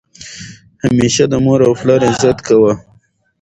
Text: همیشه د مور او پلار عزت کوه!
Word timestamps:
همیشه 0.83 1.23
د 1.27 1.33
مور 1.45 1.59
او 1.67 1.73
پلار 1.79 2.01
عزت 2.09 2.37
کوه! 2.47 2.73